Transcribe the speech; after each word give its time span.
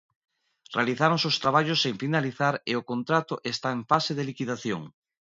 Realizáronse 0.77 1.27
os 1.31 1.39
traballos 1.43 1.81
sen 1.83 1.95
finalizar 2.03 2.55
e 2.71 2.73
o 2.81 2.85
contrato 2.91 3.35
está 3.53 3.69
en 3.77 3.81
fase 3.91 4.11
de 4.17 4.27
liquidación. 4.29 4.81